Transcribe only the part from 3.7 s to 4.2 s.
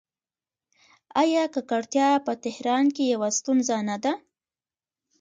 نه ده؟